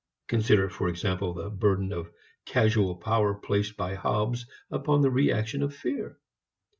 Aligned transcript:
Consider, 0.27 0.67
for 0.67 0.89
example, 0.89 1.35
the 1.35 1.51
burden 1.51 1.93
of 1.93 2.09
causal 2.47 2.95
power 2.95 3.35
placed 3.35 3.77
by 3.77 3.93
Hobbes 3.93 4.47
upon 4.71 5.01
the 5.03 5.11
reaction 5.11 5.61
of 5.61 5.75
fear. 5.75 6.17